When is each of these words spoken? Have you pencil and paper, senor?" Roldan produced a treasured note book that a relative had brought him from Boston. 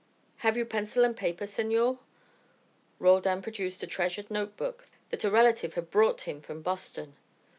Have 0.37 0.57
you 0.57 0.65
pencil 0.65 1.03
and 1.05 1.15
paper, 1.15 1.45
senor?" 1.45 1.99
Roldan 2.97 3.43
produced 3.43 3.83
a 3.83 3.85
treasured 3.85 4.31
note 4.31 4.57
book 4.57 4.85
that 5.11 5.23
a 5.23 5.29
relative 5.29 5.75
had 5.75 5.91
brought 5.91 6.21
him 6.21 6.41
from 6.41 6.63
Boston. 6.63 7.15